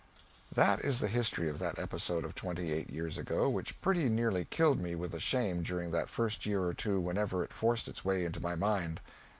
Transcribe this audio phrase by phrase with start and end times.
[0.51, 4.45] That is the history of that episode of twenty eight years ago, which pretty nearly
[4.45, 8.25] killed me with shame during that first year or two whenever it forced its way
[8.25, 8.99] into my mind.